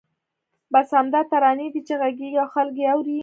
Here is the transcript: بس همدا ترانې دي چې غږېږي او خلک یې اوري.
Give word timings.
بس 0.73 0.87
همدا 0.97 1.21
ترانې 1.31 1.67
دي 1.73 1.81
چې 1.87 1.93
غږېږي 2.01 2.39
او 2.43 2.47
خلک 2.55 2.75
یې 2.81 2.87
اوري. 2.93 3.17